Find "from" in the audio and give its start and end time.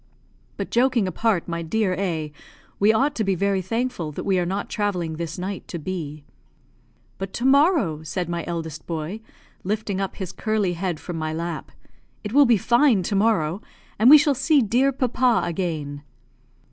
10.99-11.17